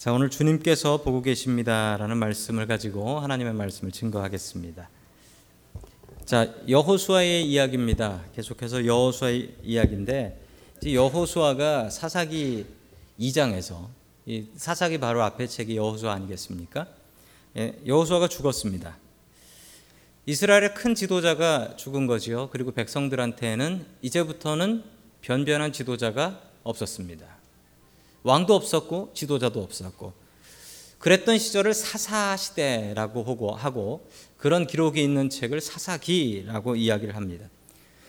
자, 0.00 0.14
오늘 0.14 0.30
주님께서 0.30 1.02
보고 1.02 1.20
계십니다라는 1.20 2.16
말씀을 2.16 2.66
가지고 2.66 3.20
하나님의 3.20 3.52
말씀을 3.52 3.92
증거하겠습니다. 3.92 4.88
자, 6.24 6.54
여호수아의 6.66 7.46
이야기입니다. 7.46 8.24
계속해서 8.34 8.86
여호수아의 8.86 9.56
이야기인데 9.62 10.40
여호수아가 10.86 11.90
사사기 11.90 12.64
2장에서 13.20 13.88
이 14.24 14.46
사사기 14.56 14.96
바로 14.96 15.22
앞에 15.22 15.46
책이 15.46 15.76
여호수아 15.76 16.14
아니겠습니까? 16.14 16.86
예, 17.58 17.78
여호수아가 17.86 18.28
죽었습니다. 18.28 18.96
이스라엘의 20.24 20.72
큰 20.72 20.94
지도자가 20.94 21.76
죽은 21.76 22.06
거지요. 22.06 22.48
그리고 22.52 22.72
백성들한테는 22.72 23.84
이제부터는 24.00 24.82
변변한 25.20 25.74
지도자가 25.74 26.40
없었습니다. 26.62 27.39
왕도 28.22 28.54
없었고 28.54 29.12
지도자도 29.14 29.62
없었고 29.62 30.12
그랬던 30.98 31.38
시절을 31.38 31.72
사사 31.72 32.36
시대라고 32.36 33.54
하고 33.54 34.08
그런 34.36 34.66
기록이 34.66 35.02
있는 35.02 35.30
책을 35.30 35.60
사사기라고 35.60 36.76
이야기를 36.76 37.16
합니다. 37.16 37.48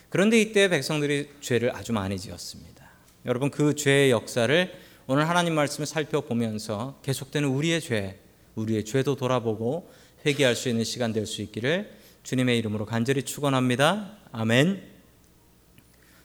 그런데 0.09 0.41
이때 0.41 0.67
백성들이 0.67 1.29
죄를 1.39 1.73
아주 1.75 1.93
많이 1.93 2.19
지었습니다. 2.19 2.89
여러분 3.25 3.49
그 3.49 3.75
죄의 3.75 4.11
역사를 4.11 4.71
오늘 5.07 5.29
하나님 5.29 5.55
말씀을 5.55 5.87
살펴보면서 5.87 6.99
계속되는 7.03 7.47
우리의 7.47 7.81
죄, 7.81 8.19
우리의 8.55 8.83
죄도 8.85 9.15
돌아보고 9.15 9.89
회개할 10.25 10.55
수 10.55 10.69
있는 10.69 10.83
시간 10.83 11.13
될 11.13 11.25
수 11.25 11.41
있기를 11.41 11.97
주님의 12.23 12.57
이름으로 12.59 12.85
간절히 12.85 13.23
축원합니다. 13.23 14.17
아멘. 14.31 14.83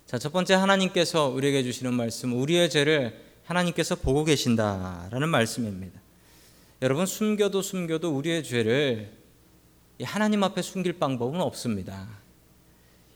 자, 0.07 0.19
첫 0.19 0.33
번째 0.33 0.55
하나님께서 0.55 1.29
우리에게 1.29 1.63
주시는 1.63 1.95
말씀, 1.95 2.33
우리의 2.39 2.71
죄를 2.71 3.26
하나님께서 3.47 3.95
보고 3.95 4.25
계신다라는 4.25 5.29
말씀입니다. 5.29 6.01
여러분 6.83 7.07
숨겨도 7.07 7.63
숨겨도 7.63 8.15
우리의 8.15 8.43
죄를 8.43 9.11
하나님 10.03 10.45
앞에 10.45 10.61
숨길 10.63 10.99
방법은 10.99 11.41
없습니다. 11.41 12.07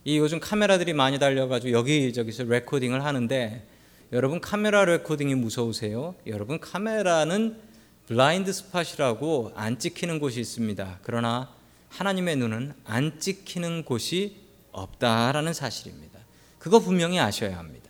이 0.05 0.17
요즘 0.17 0.41
카메라들이 0.41 0.95
많이 0.95 1.19
달려가지고 1.19 1.73
여기저기서 1.73 2.45
레코딩을 2.45 3.05
하는데 3.05 3.67
여러분 4.13 4.41
카메라 4.41 4.85
레코딩이 4.85 5.35
무서우세요? 5.35 6.15
여러분 6.27 6.59
카메라는 6.59 7.61
블라인드 8.07 8.53
스팟이라고 8.53 9.53
안 9.55 9.79
찍히는 9.79 10.19
곳이 10.21 10.41
있습니다. 10.41 11.01
그러나 11.03 11.53
하나님의 11.91 12.37
눈은 12.37 12.75
안 12.85 13.21
찍히는 13.21 13.85
곳이 13.85 14.37
없다라는 14.73 15.53
사실입니다. 15.53 16.19
그거 16.59 16.81
분명히 16.81 17.19
아셔야 17.21 17.59
합니다. 17.59 17.90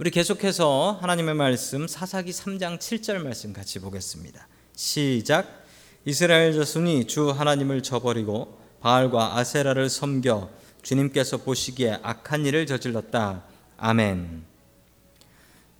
우리 0.00 0.10
계속해서 0.10 0.96
하나님의 1.02 1.34
말씀 1.34 1.86
사사기 1.86 2.30
3장 2.30 2.78
7절 2.78 3.18
말씀 3.18 3.52
같이 3.52 3.78
보겠습니다. 3.80 4.48
시작. 4.74 5.66
이스라엘 6.06 6.54
자손이 6.54 7.06
주 7.06 7.28
하나님을 7.28 7.82
저버리고 7.82 8.58
바알과 8.80 9.36
아세라를 9.36 9.90
섬겨 9.90 10.48
주님께서 10.80 11.36
보시기에 11.36 11.98
악한 12.02 12.46
일을 12.46 12.64
저질렀다. 12.64 13.44
아멘. 13.76 14.42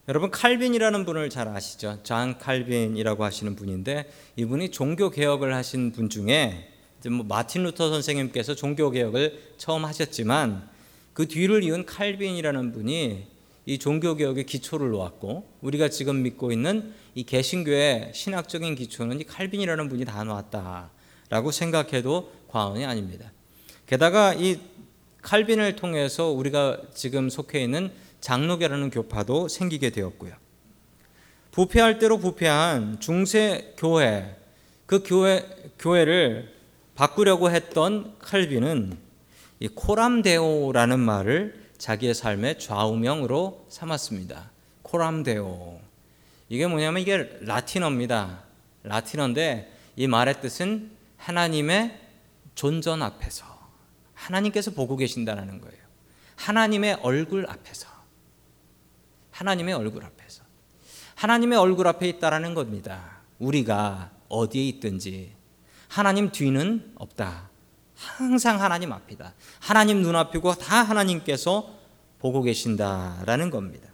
여러분 0.06 0.30
칼빈이라는 0.30 1.06
분을 1.06 1.30
잘 1.30 1.48
아시죠? 1.48 2.00
잔 2.02 2.36
칼빈이라고 2.36 3.24
하시는 3.24 3.56
분인데 3.56 4.12
이분이 4.36 4.70
종교 4.70 5.08
개혁을 5.08 5.55
하신 5.55 5.92
분 5.92 6.10
중에 6.10 6.68
뭐 7.08 7.24
마틴 7.24 7.62
루터 7.62 7.88
선생님께서 7.88 8.55
종교 8.55 8.90
개혁을 8.90 9.55
처음 9.56 9.86
하셨지만 9.86 10.68
그 11.14 11.27
뒤를 11.27 11.62
이은 11.62 11.86
칼빈이라는 11.86 12.72
분이 12.72 13.39
이 13.70 13.78
종교 13.78 14.16
개혁의 14.16 14.46
기초를 14.46 14.90
놓았고 14.90 15.48
우리가 15.60 15.90
지금 15.90 16.24
믿고 16.24 16.50
있는 16.50 16.92
이 17.14 17.22
개신교의 17.22 18.10
신학적인 18.12 18.74
기초는 18.74 19.20
이 19.20 19.24
칼빈이라는 19.24 19.88
분이 19.88 20.04
다 20.06 20.24
놓았다라고 20.24 21.52
생각해도 21.52 22.32
과언이 22.48 22.84
아닙니다. 22.84 23.30
게다가 23.86 24.34
이 24.34 24.58
칼빈을 25.22 25.77
통해서 25.77 26.30
우리가 26.30 26.80
지금 26.95 27.30
속해 27.30 27.62
있는 27.62 27.92
장로교라는 28.20 28.90
교파도 28.90 29.46
생기게 29.46 29.90
되었고요. 29.90 30.34
부패할 31.52 32.00
대로 32.00 32.18
부패한 32.18 32.98
중세 32.98 33.74
교회 33.77 34.34
그 34.86 35.05
교회 35.06 35.46
교회를 35.78 36.52
바꾸려고 36.96 37.52
했던 37.52 38.16
칼빈은 38.18 38.98
이 39.61 39.68
코람데오라는 39.68 40.98
말을 40.98 41.70
자기의 41.80 42.13
삶의 42.13 42.58
좌우명으로 42.58 43.67
삼았습니다. 43.70 44.51
코람데오. 44.83 45.80
이게 46.51 46.67
뭐냐면 46.67 47.01
이게 47.01 47.39
라틴어입니다. 47.41 48.45
라틴어인데 48.83 49.73
이 49.96 50.07
말의 50.07 50.42
뜻은 50.42 50.90
하나님의 51.17 51.98
존전 52.55 53.02
앞에서 53.02 53.46
하나님께서 54.13 54.73
보고 54.73 54.96
계신다는 54.96 55.61
거예요. 55.61 55.80
하나님의 56.36 56.98
얼굴 57.02 57.48
앞에서 57.48 57.89
하나님의 59.30 59.73
얼굴 59.73 60.05
앞에서 60.05 60.45
하나님의 61.14 61.58
얼굴 61.58 61.89
앞에 61.89 62.08
있다라는 62.08 62.52
겁니다. 62.52 63.23
우리가 63.39 64.11
어디에 64.29 64.69
있든지 64.69 65.35
하나님 65.89 66.30
뒤는 66.30 66.92
없다. 66.96 67.49
항상 68.00 68.62
하나님 68.62 68.92
앞이다. 68.92 69.34
하나님 69.61 70.00
눈앞이고 70.00 70.55
다 70.55 70.83
하나님께서 70.83 71.78
보고 72.18 72.42
계신다라는 72.42 73.50
겁니다. 73.50 73.88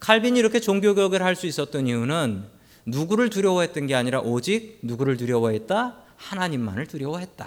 칼빈이 0.00 0.38
이렇게 0.38 0.60
종교 0.60 0.94
개혁을 0.94 1.22
할 1.22 1.36
수 1.36 1.46
있었던 1.46 1.86
이유는 1.86 2.48
누구를 2.86 3.28
두려워했던 3.30 3.86
게 3.86 3.94
아니라 3.94 4.20
오직 4.20 4.78
누구를 4.82 5.16
두려워했다? 5.16 5.96
하나님만을 6.16 6.86
두려워했다. 6.86 7.46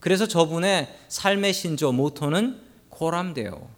그래서 0.00 0.26
저분의 0.26 0.94
삶의 1.08 1.52
신조 1.52 1.92
모토는 1.92 2.60
코람데오. 2.88 3.68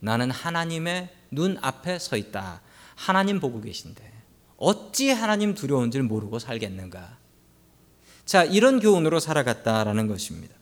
나는 0.00 0.30
하나님의 0.30 1.10
눈 1.30 1.58
앞에 1.60 1.98
서 1.98 2.16
있다. 2.16 2.62
하나님 2.94 3.38
보고 3.38 3.60
계신데 3.60 4.12
어찌 4.56 5.10
하나님 5.10 5.54
두려운 5.54 5.90
줄 5.90 6.02
모르고 6.04 6.38
살겠는가? 6.38 7.18
자, 8.28 8.44
이런 8.44 8.78
교훈으로 8.78 9.20
살아갔다라는 9.20 10.06
것입니다. 10.06 10.54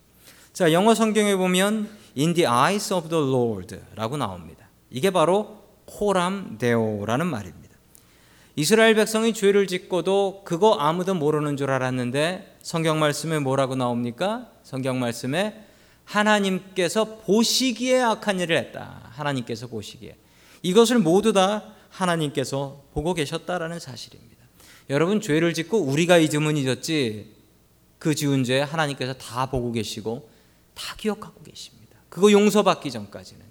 자, 0.52 0.72
영어 0.72 0.94
성경에 0.94 1.34
보면 1.34 1.90
in 2.16 2.32
the 2.32 2.46
eyes 2.46 2.94
of 2.94 3.08
the 3.08 3.20
Lord라고 3.20 4.16
나옵니다. 4.16 4.68
이게 4.88 5.10
바로 5.10 5.64
코람 5.86 6.58
데오라는 6.58 7.26
말입니다. 7.26 7.74
이스라엘 8.54 8.94
백성이 8.94 9.34
죄를 9.34 9.66
짓고도 9.66 10.42
그거 10.44 10.74
아무도 10.74 11.14
모르는 11.14 11.56
줄 11.56 11.72
알았는데 11.72 12.58
성경 12.62 13.00
말씀에 13.00 13.40
뭐라고 13.40 13.74
나옵니까? 13.74 14.48
성경 14.62 15.00
말씀에 15.00 15.64
하나님께서 16.04 17.18
보시기에 17.24 18.00
악한 18.00 18.38
일을 18.38 18.56
했다. 18.58 19.10
하나님께서 19.10 19.66
보시기에. 19.66 20.14
이것을 20.62 21.00
모두 21.00 21.32
다 21.32 21.64
하나님께서 21.88 22.84
보고 22.94 23.12
계셨다라는 23.12 23.80
사실입니다. 23.80 24.36
여러분 24.88 25.20
죄를 25.20 25.52
짓고 25.52 25.80
우리가 25.80 26.18
잊으면 26.18 26.56
잊었지 26.56 27.34
그 27.98 28.14
지은 28.14 28.44
죄 28.44 28.60
하나님께서 28.60 29.14
다 29.14 29.46
보고 29.46 29.72
계시고 29.72 30.30
다 30.74 30.94
기억하고 30.96 31.42
계십니다. 31.42 31.98
그거 32.08 32.30
용서받기 32.30 32.90
전까지는. 32.90 33.44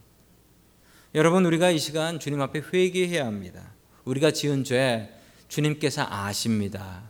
여러분 1.15 1.45
우리가 1.45 1.71
이 1.71 1.79
시간 1.79 2.19
주님 2.19 2.41
앞에 2.41 2.61
회개해야 2.73 3.25
합니다. 3.25 3.73
우리가 4.03 4.31
지은 4.31 4.63
죄 4.63 5.09
주님께서 5.47 6.05
아십니다. 6.07 7.09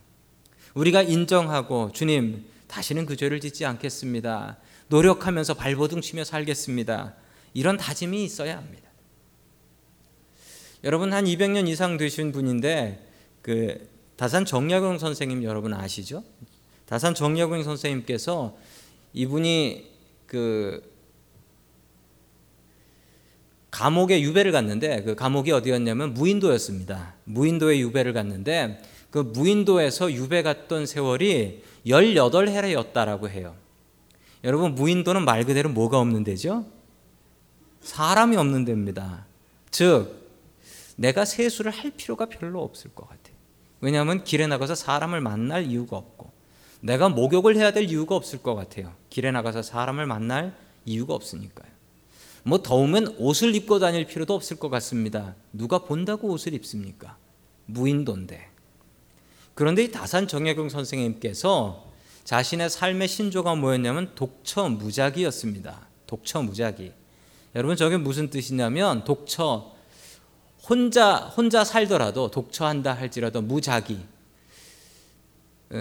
우리가 0.74 1.02
인정하고 1.02 1.92
주님 1.92 2.46
다시는 2.68 3.06
그 3.06 3.16
죄를 3.16 3.40
짓지 3.40 3.66
않겠습니다. 3.66 4.58
노력하면서 4.90 5.56
발버둥 5.56 6.02
치며 6.02 6.24
살겠습니다. 6.24 7.16
이런 7.54 7.78
다짐이 7.78 8.24
있어야 8.24 8.58
합니다. 8.58 8.90
여러분 10.84 11.14
한 11.14 11.26
200년 11.26 11.68
이상 11.68 11.98
되신 11.98 12.32
분인데 12.32 13.10
그 13.42 13.90
다산 14.18 14.46
정약용 14.46 15.00
선생님 15.00 15.44
여러분 15.44 15.74
아시죠? 15.74 16.24
다산 16.86 17.16
정여근 17.16 17.64
선생님께서 17.64 18.56
이분이 19.14 19.92
그 20.28 20.96
감옥에 23.72 24.22
유배를 24.22 24.52
갔는데 24.52 25.04
그 25.04 25.16
감옥이 25.16 25.52
어디였냐면 25.52 26.14
무인도였습니다. 26.14 27.16
무인도에 27.26 27.80
유배를 27.80 28.14
갔는데 28.14 28.82
그 29.10 29.20
무인도에서 29.20 30.12
유배 30.14 30.44
갔던 30.44 30.86
세월이 30.86 31.64
18해였다라고 31.86 33.30
해요. 33.30 33.56
여러분 34.44 34.76
무인도는 34.76 35.26
말 35.26 35.44
그대로 35.44 35.70
뭐가 35.70 36.00
없는 36.00 36.24
데죠? 36.24 36.66
사람이 37.82 38.38
없는 38.38 38.66
데입니다. 38.66 39.26
즉 39.72 40.26
내가 40.96 41.26
세수를 41.26 41.72
할 41.72 41.92
필요가 41.92 42.28
별로 42.28 42.64
없을 42.64 42.94
것 42.94 43.08
같아요. 43.08 43.36
왜냐하면 43.82 44.24
길에 44.24 44.48
나가서 44.48 44.76
사람을 44.76 45.20
만날 45.22 45.66
이유가 45.66 45.98
없고 45.98 46.25
내가 46.86 47.10
목욕을 47.10 47.56
해야 47.56 47.72
될 47.72 47.86
이유가 47.86 48.16
없을 48.16 48.44
것 48.44 48.54
같아요. 48.54 48.94
길에 49.10 49.32
나가서 49.32 49.64
사람을 49.64 50.06
만날 50.06 50.56
이유가 50.86 51.16
없으니까요. 51.16 51.68
뭐 52.44 52.62
더우면 52.62 53.16
옷을 53.18 53.56
입고 53.56 53.80
다닐 53.80 54.06
필요도 54.06 54.36
없을 54.36 54.58
것 54.58 54.70
같습니다. 54.70 55.34
누가 55.52 55.80
본다고 55.80 56.30
옷을 56.30 56.54
입습니까? 56.54 57.18
무인도인데 57.66 58.50
그런데 59.56 59.86
이 59.86 59.92
다산 59.92 60.28
정약용 60.28 60.70
선생님께서 60.70 61.92
자신의 62.24 62.70
삶의 62.70 63.08
신조가 63.08 63.56
뭐였냐면 63.56 64.12
독처 64.14 64.70
무작이였습니다. 64.70 65.88
독처 66.06 66.44
무작이. 66.44 66.92
여러분 67.56 67.76
저게 67.76 67.98
무슨 67.98 68.30
뜻이냐면 68.30 69.04
독처 69.06 69.74
혼자 70.70 71.16
혼자 71.16 71.64
살더라도 71.64 72.30
독처한다 72.30 72.94
할지라도 72.94 73.42
무작이 73.42 73.96
어, 73.96 74.15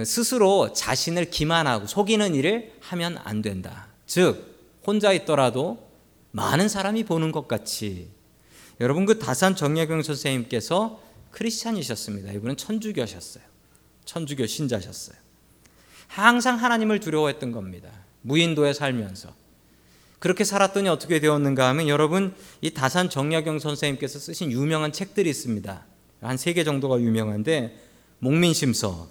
스스로 0.04 0.72
자신을 0.72 1.30
기만하고 1.30 1.86
속이는 1.86 2.34
일을 2.34 2.72
하면 2.80 3.18
안 3.22 3.42
된다. 3.42 3.88
즉 4.06 4.80
혼자 4.86 5.12
있더라도 5.12 5.88
많은 6.32 6.68
사람이 6.68 7.04
보는 7.04 7.32
것 7.32 7.46
같이 7.46 8.08
여러분 8.80 9.06
그 9.06 9.18
다산 9.18 9.54
정약용 9.54 10.02
선생님께서 10.02 11.00
크리스찬이셨습니다. 11.30 12.32
이분은 12.32 12.56
천주교셨어요. 12.56 13.44
천주교 14.04 14.46
신자셨어요. 14.46 15.16
항상 16.08 16.56
하나님을 16.56 17.00
두려워했던 17.00 17.52
겁니다. 17.52 17.90
무인도에 18.22 18.72
살면서. 18.72 19.34
그렇게 20.18 20.44
살았더니 20.44 20.88
어떻게 20.88 21.20
되었는가 21.20 21.68
하면 21.68 21.88
여러분 21.88 22.34
이 22.60 22.70
다산 22.70 23.10
정약용 23.10 23.58
선생님께서 23.58 24.18
쓰신 24.18 24.50
유명한 24.52 24.92
책들이 24.92 25.28
있습니다. 25.30 25.84
한 26.20 26.34
세 26.36 26.54
개 26.54 26.64
정도가 26.64 27.00
유명한데 27.00 27.78
목민심서, 28.20 29.08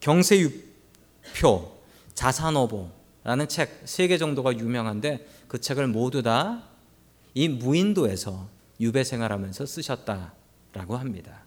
경세유표, 0.00 1.72
자산어보라는 2.14 3.48
책 3.48 3.82
세 3.84 4.08
개 4.08 4.18
정도가 4.18 4.56
유명한데 4.58 5.26
그 5.48 5.60
책을 5.60 5.86
모두 5.86 6.22
다 6.22 6.70
이 7.34 7.48
무인도에서 7.48 8.48
유배 8.80 9.04
생활하면서 9.04 9.64
쓰셨다라고 9.66 10.96
합니다. 10.96 11.42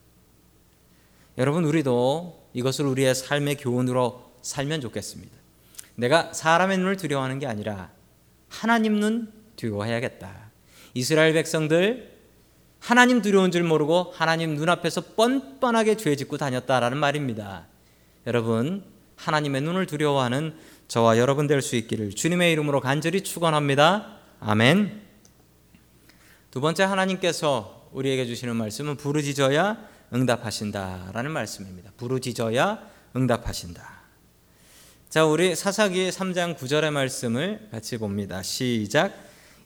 여러분 1.38 1.66
우리도 1.66 2.48
이것을 2.54 2.86
우리의 2.86 3.14
삶의 3.16 3.58
교훈으로 3.58 4.32
살면 4.42 4.82
좋겠습니다. 4.82 5.36
내가 5.96 6.32
사람의 6.34 6.78
눈을 6.78 6.98
두려워하는 6.98 7.40
게 7.40 7.48
아니라 7.48 7.92
하나님 8.50 9.00
눈 9.00 9.34
두려워해야겠다. 9.56 10.52
이스라엘 10.94 11.34
백성들 11.34 12.14
하나님 12.80 13.22
두려운 13.22 13.52
줄 13.52 13.64
모르고 13.64 14.12
하나님 14.14 14.56
눈앞에서 14.56 15.02
뻔뻔하게 15.16 15.98
죄 15.98 16.16
짓고 16.16 16.38
다녔다라는 16.38 16.98
말입니다. 16.98 17.68
여러분 18.26 18.84
하나님의 19.16 19.62
눈을 19.62 19.86
두려워하는 19.86 20.56
저와 20.88 21.18
여러분 21.18 21.48
될 21.48 21.62
수 21.62 21.76
있기를 21.76 22.12
주님의 22.12 22.52
이름으로 22.54 22.82
간절히 22.82 23.22
축원합니다. 23.22 24.18
아멘. 24.40 25.02
두 26.52 26.62
번째 26.62 26.84
하나님께서 26.84 27.90
우리에게 27.94 28.26
주시는 28.26 28.56
말씀은 28.56 28.98
부르짖어야 28.98 29.78
응답하신다라는 30.14 31.32
말씀입니다. 31.32 31.92
부르짖어야 31.98 32.80
응답하신다. 33.16 34.04
자, 35.10 35.26
우리 35.26 35.56
사사기 35.56 36.10
3장 36.10 36.58
9절의 36.58 36.92
말씀을 36.92 37.68
같이 37.72 37.98
봅니다. 37.98 38.42
시작. 38.42 39.14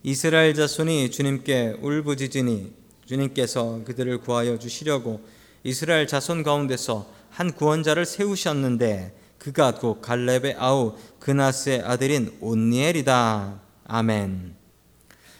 이스라엘 0.04 0.54
자손이 0.54 1.10
주님께 1.12 1.78
울부짖으니 1.82 2.74
주님께서 3.06 3.84
그들을 3.86 4.20
구하여 4.20 4.60
주시려고 4.60 5.26
이스라엘 5.64 6.08
자손 6.08 6.44
가운데서 6.44 7.17
한 7.30 7.52
구원자를 7.54 8.06
세우셨는데 8.06 9.16
그가 9.38 9.76
곧 9.76 10.02
갈렙의 10.02 10.56
아우 10.58 10.98
그나스의 11.20 11.82
아들인 11.82 12.36
온니엘이다. 12.42 13.60
아멘. 13.86 14.56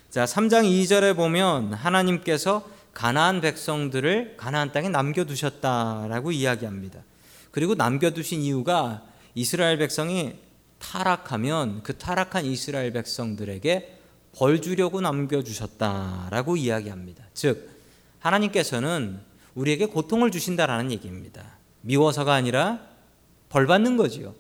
자, 0.10 0.26
3장 0.26 0.64
2절에 0.64 1.16
보면 1.16 1.74
하나님께서 1.74 2.68
가나안 2.94 3.42
백성들을 3.42 4.38
가나안 4.38 4.72
땅에 4.72 4.90
남겨 4.90 5.26
두셨다라고 5.26 6.32
이야기합니다. 6.32 7.04
그리고 7.52 7.76
남겨 7.76 8.12
두신 8.12 8.42
이유가 8.42 9.04
이스라엘 9.36 9.78
백성이 9.78 10.36
타락하면 10.80 11.84
그 11.84 11.98
타락한 11.98 12.46
이스라엘 12.46 12.94
백성들에게 12.94 14.00
벌 14.36 14.62
주려고 14.62 15.02
남겨 15.02 15.44
주셨다라고 15.44 16.58
이야기합니다. 16.58 17.24
즉, 17.34 17.70
하나님께서는 18.20 19.20
우리에게 19.56 19.88
고통을 19.88 20.32
주신다라는 20.32 20.92
얘기입니다. 20.92 21.57
미워서가 21.88 22.34
아니라 22.34 22.82
벌 23.50 23.66
받는 23.66 23.96
거지요. 23.96 24.36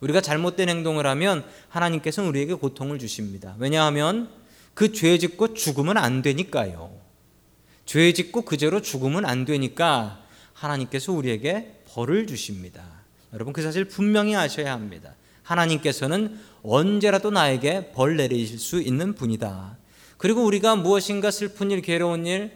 우리가 0.00 0.20
잘못된 0.20 0.68
행동을 0.68 1.06
하면 1.06 1.44
하나님께서는 1.68 2.28
우리에게 2.30 2.54
고통을 2.54 2.98
주십니다. 2.98 3.54
왜냐하면 3.58 4.30
그 4.74 4.92
죄 4.92 5.18
짓고 5.18 5.54
죽으면 5.54 5.96
안 5.98 6.22
되니까요. 6.22 6.90
죄 7.84 8.12
짓고 8.12 8.42
그대로 8.42 8.80
죽으면 8.80 9.24
안 9.24 9.44
되니까 9.44 10.22
하나님께서 10.54 11.12
우리에게 11.12 11.82
벌을 11.88 12.26
주십니다. 12.26 12.82
여러분 13.32 13.52
그 13.52 13.62
사실 13.62 13.84
분명히 13.84 14.34
아셔야 14.34 14.72
합니다. 14.72 15.14
하나님께서는 15.42 16.38
언제라도 16.62 17.30
나에게 17.30 17.92
벌 17.92 18.16
내리실 18.16 18.58
수 18.58 18.80
있는 18.80 19.14
분이다. 19.14 19.76
그리고 20.16 20.44
우리가 20.44 20.76
무엇인가 20.76 21.30
슬픈 21.30 21.70
일, 21.70 21.82
괴로운 21.82 22.26
일, 22.26 22.52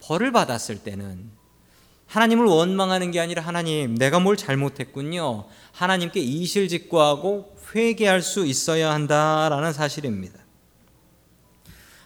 벌을 0.00 0.30
받았을 0.30 0.78
때는 0.78 1.30
하나님을 2.06 2.44
원망하는 2.44 3.10
게 3.10 3.20
아니라 3.20 3.42
하나님, 3.42 3.96
내가 3.96 4.20
뭘 4.20 4.36
잘못했군요. 4.36 5.46
하나님께 5.72 6.20
이실직고하고 6.20 7.56
회개할 7.74 8.20
수 8.22 8.44
있어야 8.44 8.92
한다라는 8.92 9.72
사실입니다. 9.72 10.38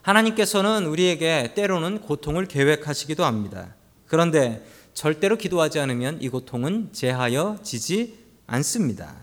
하나님께서는 0.02 0.86
우리에게 0.86 1.54
때로는 1.54 2.02
고통을 2.02 2.46
계획하시기도 2.46 3.24
합니다. 3.24 3.74
그런데 4.06 4.64
절대로 4.94 5.36
기도하지 5.36 5.80
않으면 5.80 6.22
이 6.22 6.28
고통은 6.28 6.90
제하여 6.92 7.58
지지 7.64 8.18
않습니다. 8.46 9.16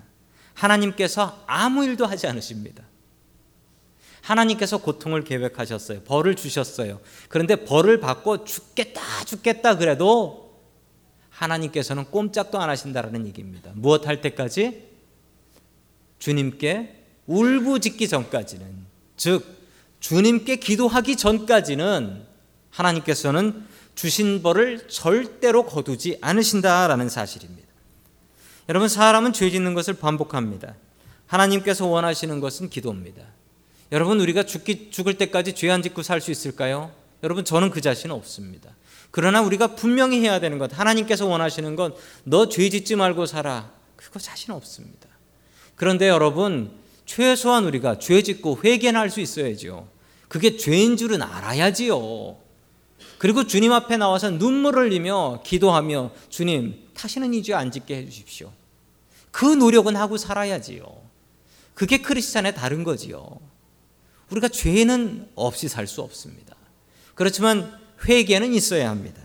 하나님께서 0.53 1.41
아무 1.47 1.85
일도 1.85 2.05
하지 2.05 2.27
않으십니다. 2.27 2.83
하나님께서 4.21 4.77
고통을 4.77 5.23
계획하셨어요. 5.23 6.01
벌을 6.01 6.35
주셨어요. 6.35 6.99
그런데 7.29 7.55
벌을 7.55 7.99
받고 7.99 8.43
죽겠다, 8.43 9.01
죽겠다 9.25 9.77
그래도 9.77 10.42
하나님께서는 11.33 12.05
꼼짝도 12.05 12.59
안 12.59 12.69
하신다라는 12.69 13.27
얘기입니다. 13.27 13.71
무엇 13.75 14.07
할 14.07 14.21
때까지? 14.21 14.87
주님께 16.19 17.03
울부짖기 17.27 18.07
전까지는, 18.07 18.65
즉, 19.17 19.45
주님께 19.99 20.57
기도하기 20.57 21.15
전까지는 21.17 22.23
하나님께서는 22.69 23.65
주신 23.95 24.41
벌을 24.41 24.87
절대로 24.87 25.65
거두지 25.65 26.17
않으신다라는 26.21 27.09
사실입니다. 27.09 27.67
여러분 28.69 28.87
사람은 28.87 29.33
죄 29.33 29.49
짓는 29.49 29.73
것을 29.73 29.93
반복합니다. 29.95 30.75
하나님께서 31.27 31.85
원하시는 31.85 32.39
것은 32.39 32.69
기도입니다. 32.69 33.23
여러분 33.91 34.19
우리가 34.19 34.43
죽기 34.43 34.89
죽을 34.91 35.17
때까지 35.17 35.53
죄 35.53 35.69
안 35.69 35.81
짓고 35.81 36.01
살 36.03 36.21
수 36.21 36.31
있을까요? 36.31 36.91
여러분 37.21 37.45
저는 37.45 37.69
그 37.69 37.79
자신 37.81 38.11
없습니다. 38.11 38.71
그러나 39.13 39.43
우리가 39.43 39.75
분명히 39.75 40.21
해야 40.21 40.39
되는 40.39 40.57
것 40.57 40.75
하나님께서 40.77 41.27
원하시는 41.27 41.75
건 41.75 41.93
너 42.25 42.47
죄 42.49 42.67
짓지 42.69 42.95
말고 42.95 43.27
살아. 43.27 43.71
그거 43.95 44.17
자신 44.19 44.51
없습니다. 44.53 45.07
그런데 45.75 46.07
여러분 46.09 46.71
최소한 47.05 47.65
우리가 47.65 47.99
죄 47.99 48.23
짓고 48.23 48.61
회개는 48.63 48.99
할수 48.99 49.21
있어야죠. 49.21 49.87
그게 50.29 50.57
죄인 50.57 50.97
줄은 50.97 51.21
알아야지요. 51.21 52.37
그리고 53.19 53.45
주님 53.45 53.71
앞에 53.71 53.97
나와서 53.97 54.31
눈물을 54.31 54.85
흘리며 54.85 55.43
기도하며 55.45 56.09
주님 56.29 56.89
다시는 56.95 57.35
이 57.35 57.43
죄 57.43 57.53
안 57.53 57.69
짓게 57.71 57.97
해 57.97 58.05
주십시오. 58.05 58.51
그 59.29 59.45
노력은 59.45 59.95
하고 59.95 60.17
살아야지요. 60.17 60.83
그게 61.75 61.99
크리스찬의 62.01 62.55
다른 62.55 62.83
거지요. 62.83 63.39
우리가 64.31 64.47
죄는 64.47 65.29
없이 65.35 65.67
살 65.67 65.85
수 65.85 66.01
없습니다. 66.01 66.55
그렇지만 67.13 67.77
회개는 68.05 68.53
있어야 68.53 68.89
합니다. 68.89 69.21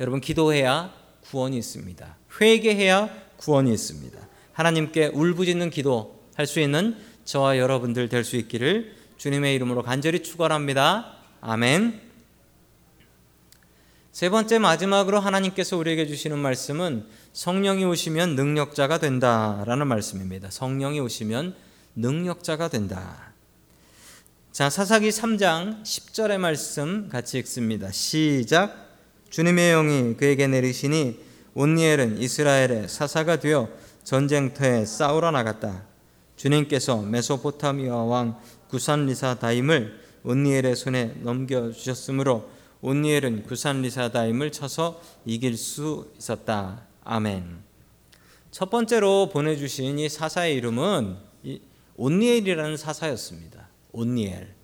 여러분 0.00 0.20
기도해야 0.20 0.92
구원이 1.30 1.58
있습니다. 1.58 2.16
회개해야 2.40 3.10
구원이 3.36 3.72
있습니다. 3.72 4.18
하나님께 4.52 5.06
울부짖는 5.06 5.70
기도 5.70 6.18
할 6.34 6.46
수 6.46 6.60
있는 6.60 6.96
저와 7.24 7.58
여러분들 7.58 8.08
될 8.08 8.24
수 8.24 8.36
있기를 8.36 8.96
주님의 9.18 9.54
이름으로 9.56 9.82
간절히 9.82 10.22
축원합니다. 10.22 11.16
아멘. 11.40 12.00
세 14.12 14.30
번째 14.30 14.58
마지막으로 14.58 15.20
하나님께서 15.20 15.76
우리에게 15.76 16.06
주시는 16.06 16.38
말씀은 16.38 17.06
성령이 17.32 17.84
오시면 17.84 18.34
능력자가 18.34 18.98
된다라는 18.98 19.86
말씀입니다. 19.86 20.50
성령이 20.50 20.98
오시면 21.00 21.54
능력자가 21.94 22.68
된다. 22.68 23.32
자, 24.58 24.68
사사기 24.70 25.10
3장 25.10 25.84
10절의 25.84 26.38
말씀 26.38 27.08
같이 27.08 27.38
읽습니다. 27.38 27.92
시작. 27.92 28.90
주님의 29.30 29.70
영이 29.70 30.16
그에게 30.16 30.48
내리시니 30.48 31.16
온니엘은 31.54 32.18
이스라엘의 32.18 32.88
사사가 32.88 33.38
되어 33.38 33.68
전쟁터에 34.02 34.84
싸우러 34.84 35.30
나갔다. 35.30 35.84
주님께서 36.34 37.02
메소포타미아 37.02 37.94
왕 37.98 38.36
구산 38.68 39.06
리사 39.06 39.36
다임을 39.36 40.00
온니엘의 40.24 40.74
손에 40.74 41.14
넘겨 41.20 41.70
주셨으므로 41.70 42.50
온니엘은 42.80 43.44
구산 43.44 43.82
리사다임을 43.82 44.50
쳐서 44.50 45.00
이길 45.24 45.56
수 45.56 46.10
있었다. 46.18 46.82
아멘. 47.04 47.60
첫 48.50 48.70
번째로 48.70 49.28
보내주신 49.28 50.00
이 50.00 50.08
사사의 50.08 50.56
이름은 50.56 51.16
이 51.44 51.60
온니엘이라는 51.94 52.76
사사였습니다. 52.76 53.67
온니엘. 53.98 54.54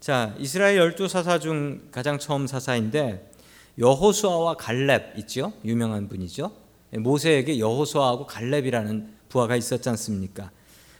자, 0.00 0.34
이스라엘 0.38 0.76
열두 0.76 1.08
사사 1.08 1.38
중 1.38 1.88
가장 1.90 2.18
처음 2.18 2.46
사사인데 2.46 3.30
여호수아와 3.78 4.56
갈렙 4.56 5.18
있죠? 5.20 5.52
유명한 5.64 6.08
분이죠. 6.08 6.52
모세에게 6.92 7.58
여호수아하고 7.58 8.26
갈렙이라는 8.26 9.14
부하가 9.28 9.56
있었지 9.56 9.88
않습니까? 9.90 10.50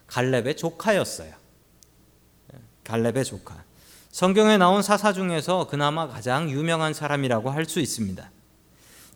갈렙의 0.06 0.56
조카였어요. 0.56 1.32
갈렙의 2.84 3.24
조카. 3.24 3.64
성경에 4.10 4.56
나온 4.56 4.82
사사 4.82 5.12
중에서 5.12 5.66
그나마 5.66 6.08
가장 6.08 6.50
유명한 6.50 6.94
사람이라고 6.94 7.50
할 7.50 7.66
수 7.66 7.80
있습니다. 7.80 8.30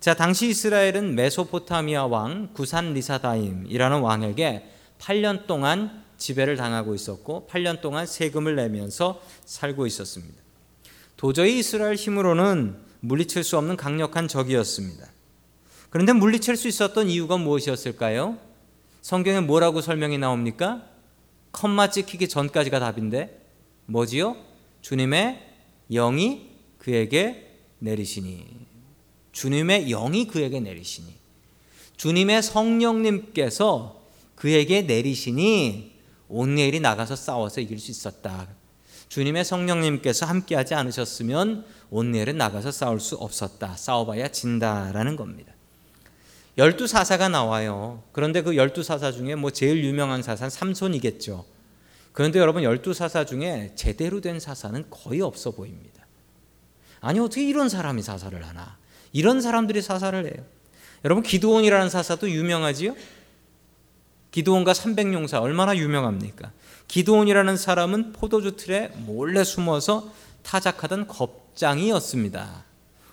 자, 0.00 0.14
당시 0.14 0.48
이스라엘은 0.48 1.14
메소포타미아 1.14 2.06
왕 2.06 2.50
구산 2.54 2.94
리사다임이라는 2.94 4.00
왕에게 4.00 4.70
8년 4.98 5.46
동안 5.46 5.99
지배를 6.20 6.56
당하고 6.56 6.94
있었고 6.94 7.48
8년 7.50 7.80
동안 7.80 8.06
세금을 8.06 8.54
내면서 8.54 9.20
살고 9.44 9.86
있었습니다. 9.88 10.40
도저히 11.16 11.58
이스라엘 11.58 11.96
힘으로는 11.96 12.76
물리칠 13.00 13.42
수 13.42 13.58
없는 13.58 13.76
강력한 13.76 14.28
적이었습니다. 14.28 15.08
그런데 15.88 16.12
물리칠 16.12 16.56
수 16.56 16.68
있었던 16.68 17.08
이유가 17.08 17.36
무엇이었을까요? 17.36 18.38
성경에 19.02 19.40
뭐라고 19.40 19.80
설명이 19.80 20.18
나옵니까? 20.18 20.86
컴마 21.52 21.90
찍히기 21.90 22.28
전까지가 22.28 22.78
답인데 22.78 23.40
뭐지요? 23.86 24.36
주님의 24.82 25.40
영이 25.90 26.50
그에게 26.78 27.56
내리시니 27.80 28.46
주님의 29.32 29.88
영이 29.88 30.26
그에게 30.28 30.60
내리시니 30.60 31.08
주님의 31.96 32.42
성령님께서 32.42 34.00
그에게 34.36 34.82
내리시니 34.82 35.99
온니엘이 36.30 36.80
나가서 36.80 37.16
싸워서 37.16 37.60
이길 37.60 37.78
수 37.78 37.90
있었다. 37.90 38.48
주님의 39.08 39.44
성령님께서 39.44 40.24
함께하지 40.26 40.74
않으셨으면 40.74 41.64
온니엘은 41.90 42.38
나가서 42.38 42.70
싸울 42.70 43.00
수 43.00 43.16
없었다. 43.16 43.76
싸워봐야 43.76 44.28
진다라는 44.28 45.16
겁니다. 45.16 45.52
열두 46.56 46.86
사사가 46.86 47.28
나와요. 47.28 48.02
그런데 48.12 48.42
그 48.42 48.56
열두 48.56 48.82
사사 48.82 49.12
중에 49.12 49.34
뭐 49.34 49.50
제일 49.50 49.84
유명한 49.84 50.22
사사는 50.22 50.50
삼손이겠죠. 50.50 51.44
그런데 52.12 52.38
여러분 52.38 52.62
열두 52.62 52.92
사사 52.92 53.24
중에 53.24 53.72
제대로 53.74 54.20
된 54.20 54.38
사사는 54.40 54.84
거의 54.90 55.20
없어 55.20 55.50
보입니다. 55.52 56.06
아니 57.00 57.18
어떻게 57.18 57.48
이런 57.48 57.68
사람이 57.68 58.02
사사를 58.02 58.46
하나? 58.46 58.76
이런 59.12 59.40
사람들이 59.40 59.82
사사를 59.82 60.24
해요. 60.24 60.44
여러분 61.04 61.22
기드온이라는 61.22 61.88
사사도 61.88 62.30
유명하지요? 62.30 62.94
기드온과 64.30 64.72
300용사 64.72 65.40
얼마나 65.40 65.76
유명합니까? 65.76 66.52
기드온이라는 66.88 67.56
사람은 67.56 68.12
포도주 68.12 68.56
틀에 68.56 68.88
몰래 68.96 69.44
숨어서 69.44 70.12
타작하던 70.42 71.06
겁장이었습니다. 71.06 72.64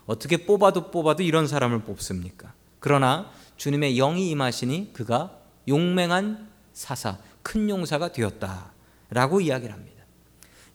어떻게 0.06 0.46
뽑아도 0.46 0.92
뽑아도 0.92 1.24
이런 1.24 1.48
사람을 1.48 1.80
뽑습니까? 1.82 2.54
그러나 2.80 3.32
주님의 3.58 3.96
영이 3.96 4.30
임하시니 4.30 4.94
그가 4.94 5.38
용맹한 5.68 6.48
사사, 6.74 7.18
큰 7.42 7.70
용사가 7.70 8.12
되었다라고 8.12 9.42
이야기를 9.42 9.74
합니다. 9.74 10.04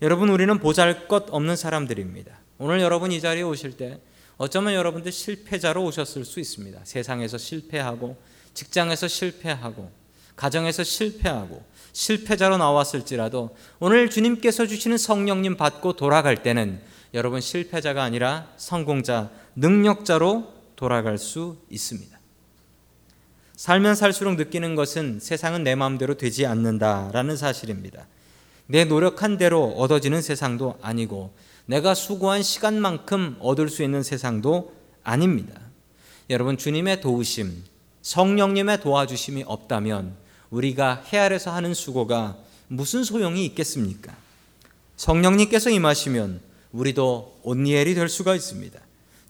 여러분 0.03 0.29
우리는 0.31 0.59
보잘것 0.59 1.27
없는 1.31 1.57
사람들입니다. 1.57 2.39
오늘 2.59 2.81
여러분 2.81 3.13
이 3.13 3.21
자리에 3.21 3.43
오실 3.43 3.77
때 3.77 4.01
어쩌면 4.37 4.75
여러분들 4.75 5.13
실패자로 5.13 5.85
오셨을 5.85 6.25
수 6.25 6.41
있습니다. 6.41 6.81
세상에서 6.85 7.39
실패하고 7.39 8.21
직장에서 8.55 9.09
실패하고 9.09 9.91
가정에서 10.37 10.85
실패하고 10.85 11.63
실패자로 11.93 12.57
나왔을지라도 12.57 13.57
오늘 13.79 14.11
주님께서 14.11 14.67
주시는 14.67 14.99
성령님 14.99 15.57
받고 15.57 15.95
돌아갈 15.95 16.43
때는 16.43 16.81
여러분 17.15 17.41
실패자가 17.41 18.03
아니라 18.03 18.49
성공자, 18.57 19.31
능력자로 19.57 20.53
돌아갈 20.77 21.19
수 21.19 21.59
있습니다. 21.71 22.19
살면 23.55 23.95
살수록 23.95 24.37
느끼는 24.37 24.75
것은 24.75 25.21
세상은 25.21 25.63
내 25.63 25.75
마음대로 25.75 26.15
되지 26.15 26.47
않는다라는 26.47 27.37
사실입니다. 27.37 28.07
내 28.67 28.85
노력한 28.85 29.37
대로 29.37 29.67
얻어지는 29.77 30.23
세상도 30.23 30.79
아니고 30.81 31.35
내가 31.67 31.95
수고한 31.95 32.43
시간만큼 32.43 33.37
얻을 33.41 33.69
수 33.69 33.83
있는 33.83 34.03
세상도 34.03 34.75
아닙니다. 35.05 35.61
여러분 36.31 36.57
주님의 36.57 37.01
도우심, 37.03 37.63
성령님의 38.03 38.81
도와주심이 38.81 39.45
없다면 39.47 40.15
우리가 40.51 41.05
헤아려서 41.07 41.53
하는 41.53 41.73
수고가 41.73 42.37
무슨 42.69 43.05
소용이 43.05 43.45
있겠습니까? 43.47 44.15
성령님께서 44.97 45.71
임하시면 45.71 46.41
우리도 46.73 47.41
온니엘이 47.43 47.95
될 47.95 48.09
수가 48.09 48.35
있습니다. 48.35 48.79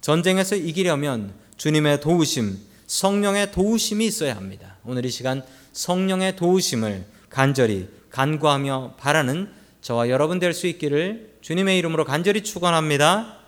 전쟁에서 0.01 0.57
이기려면 0.57 1.33
주님의 1.57 2.01
도우심, 2.01 2.59
성령의 2.87 3.53
도우심이 3.53 4.05
있어야 4.07 4.37
합니다. 4.37 4.77
오늘 4.85 5.07
이 5.07 5.11
시간 5.11 5.43
성령의 5.73 6.37
도우심을 6.37 7.05
간절히 7.31 7.89
간구하며 8.11 8.95
바라는 8.99 9.51
저와 9.81 10.09
여러분 10.09 10.39
될 10.39 10.53
수 10.55 10.67
있기를 10.67 11.37
주님의 11.41 11.79
이름으로 11.79 12.05
간절히 12.05 12.43
축원합니다. 12.43 13.39